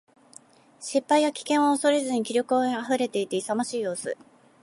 [0.79, 4.17] 失敗や危険を恐れず気力に溢れていて、勇ましい様子。